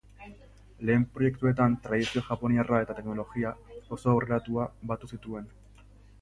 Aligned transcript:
Lehen 0.89 1.03
proiektuetan 1.17 1.75
tradizio 1.83 2.23
japoniarra 2.29 2.79
eta 2.85 2.95
teknologia 3.01 3.53
oso 3.97 4.11
aurreratua 4.15 4.67
batu 4.95 5.13
zituen. 5.13 5.47